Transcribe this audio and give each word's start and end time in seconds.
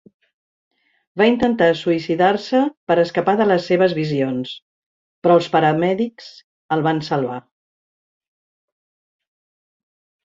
Va 1.21 1.25
intentar 1.31 1.65
suïcidar-se 1.81 2.61
per 2.91 2.97
escapar 3.01 3.35
de 3.41 3.47
les 3.51 3.67
seves 3.73 3.93
visions, 3.99 4.55
però 5.27 5.35
els 5.41 5.51
paramèdics 5.57 6.31
el 6.77 6.83
van 6.89 7.03
salvat. 7.11 7.49